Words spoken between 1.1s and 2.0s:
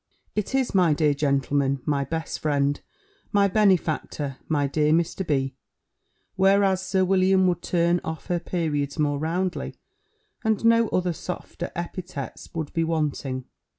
gentleman,